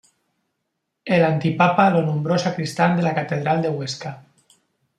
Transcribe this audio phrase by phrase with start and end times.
[1.05, 4.23] El antipapa lo nombró sacristán de la catedral de Huesca.